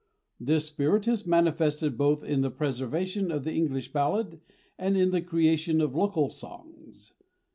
[0.39, 4.41] This spirit is manifested both in the preservation of the English ballad
[4.75, 7.13] and in the creation of local songs.